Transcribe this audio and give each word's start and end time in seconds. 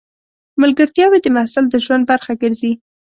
ملګرتیاوې 0.61 1.19
د 1.21 1.27
محصل 1.35 1.65
د 1.69 1.75
ژوند 1.85 2.03
برخه 2.11 2.33
ګرځي. 2.41 2.71